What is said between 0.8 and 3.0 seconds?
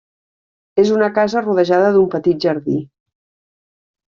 És una casa rodejada d'un petit jardí.